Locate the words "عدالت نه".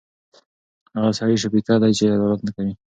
2.15-2.51